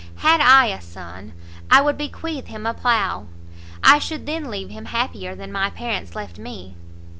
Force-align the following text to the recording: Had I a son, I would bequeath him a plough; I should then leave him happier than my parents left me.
Had 0.25 0.41
I 0.41 0.65
a 0.69 0.81
son, 0.81 1.33
I 1.69 1.79
would 1.81 1.95
bequeath 1.95 2.47
him 2.47 2.65
a 2.65 2.73
plough; 2.73 3.27
I 3.83 3.99
should 3.99 4.25
then 4.25 4.49
leave 4.49 4.71
him 4.71 4.85
happier 4.85 5.35
than 5.35 5.51
my 5.51 5.69
parents 5.69 6.15
left 6.15 6.39
me. 6.39 6.73